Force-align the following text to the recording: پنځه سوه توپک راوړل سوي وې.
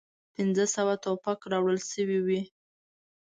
پنځه 0.35 0.65
سوه 0.75 0.93
توپک 1.03 1.39
راوړل 1.51 1.79
سوي 1.91 2.19
وې. 2.25 2.41